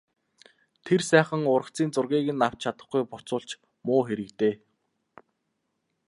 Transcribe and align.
Тэр 0.85 1.01
сайхан 1.09 1.43
ургацын 1.53 1.89
зургийг 1.95 2.27
нь 2.35 2.45
авч 2.47 2.59
чадахгүй 2.63 3.03
буцвал 3.11 3.43
ч 3.49 3.49
муу 3.85 4.01
хэрэг 4.05 4.29
дээ... 4.39 4.53